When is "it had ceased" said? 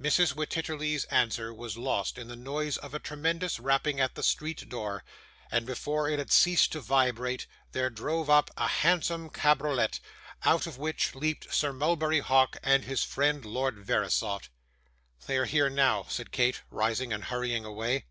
6.08-6.70